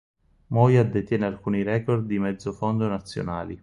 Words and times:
Moya 0.47 0.83
detiene 0.83 1.27
alcuni 1.27 1.61
record 1.61 2.07
di 2.07 2.17
mezzofondo 2.17 2.87
nazionali. 2.87 3.59